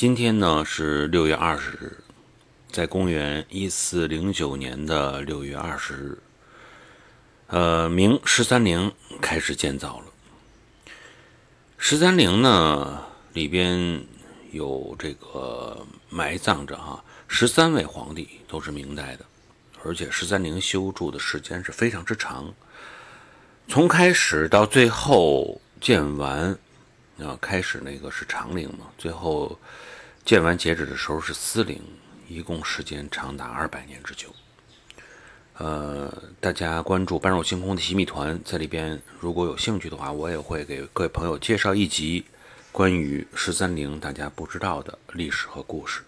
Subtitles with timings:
[0.00, 1.98] 今天呢是六月二十日，
[2.72, 6.18] 在公元一四零九年的六月二十日，
[7.48, 8.90] 呃，明十三陵
[9.20, 10.06] 开始建造了。
[11.76, 13.02] 十三陵呢
[13.34, 14.02] 里边
[14.52, 19.26] 有这个埋葬着哈十三位皇帝，都是明代的，
[19.84, 22.54] 而且十三陵修筑的时间是非常之长，
[23.68, 26.58] 从开始到最后建完。
[27.22, 29.58] 啊，开始那个是长陵嘛，最后
[30.24, 31.80] 建完截止的时候是思陵，
[32.28, 34.34] 一共时间长达二百年之久。
[35.58, 36.10] 呃，
[36.40, 42.24] 大家关注“般若星空”的洗米团，在里边如果有兴趣的话，我也会给各位朋友介绍一集
[42.72, 46.02] 关于十三陵大家不知道的历史和故事。